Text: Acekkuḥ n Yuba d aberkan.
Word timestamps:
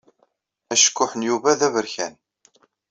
Acekkuḥ 0.73 1.11
n 1.15 1.25
Yuba 1.27 1.59
d 1.59 1.61
aberkan. 1.67 2.13